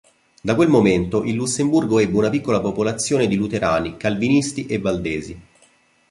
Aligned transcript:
Da 0.41 0.55
quel 0.55 0.67
momento, 0.67 1.23
il 1.25 1.35
Lussemburgo 1.35 1.99
ebbe 1.99 2.17
una 2.17 2.31
piccola 2.31 2.59
popolazione 2.59 3.27
di 3.27 3.35
Luterani, 3.35 3.97
Calvinisti 3.97 4.65
e 4.65 4.79
Valdesi. 4.79 5.41